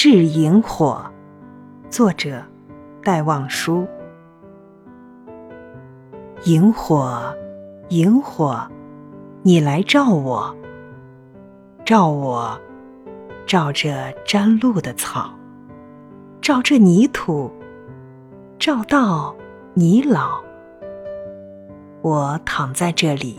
[0.00, 1.04] 掷萤火，
[1.90, 2.40] 作者
[3.02, 3.84] 戴望舒。
[6.44, 7.34] 萤火，
[7.88, 8.64] 萤火，
[9.42, 10.56] 你来照我，
[11.84, 12.56] 照我，
[13.44, 13.92] 照这
[14.24, 15.32] 沾露的草，
[16.40, 17.50] 照这泥土，
[18.56, 19.34] 照到
[19.74, 20.40] 你老。
[22.02, 23.36] 我躺在这里，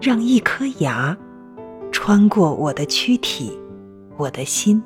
[0.00, 1.16] 让一颗芽
[1.90, 3.58] 穿过我的躯体，
[4.16, 4.80] 我的心。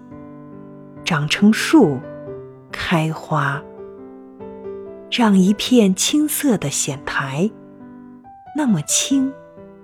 [1.11, 1.99] 长成树，
[2.71, 3.61] 开花，
[5.11, 7.51] 让一片青色的显台，
[8.57, 9.33] 那么轻，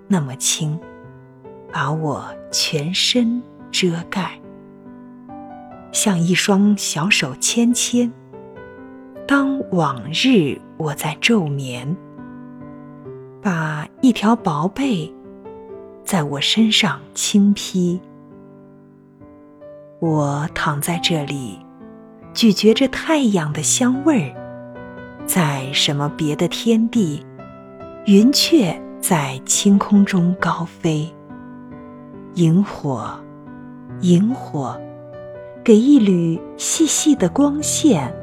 [0.07, 0.79] 那么轻，
[1.73, 4.41] 把我全身遮盖，
[5.91, 8.13] 像一双小手牵牵。
[9.27, 11.97] 当往日我在昼眠，
[13.43, 15.13] 把一条薄被
[16.05, 18.01] 在我身上轻披。
[19.99, 21.59] 我躺在这里，
[22.35, 24.37] 咀嚼着太阳的香味儿。
[25.25, 27.25] 在什么别的天地，
[28.05, 31.11] 云雀在青空中高飞。
[32.35, 33.11] 萤火，
[34.03, 34.79] 萤火，
[35.65, 38.15] 给一缕细细的光线，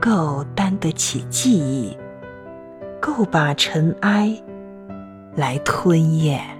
[0.00, 1.96] 够担得起记忆，
[3.00, 4.36] 够把尘埃
[5.36, 6.57] 来吞咽。